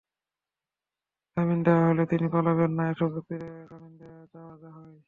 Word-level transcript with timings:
জামিন 1.37 1.59
দেওয়া 1.65 1.83
হলে 1.87 2.03
তিনি 2.11 2.27
পালাবেন 2.33 2.71
না, 2.77 2.83
এসব 2.91 3.09
যুক্তিতে 3.15 3.47
জামিন 3.69 3.93
চাওয়া 4.33 4.69
হয়। 4.77 4.97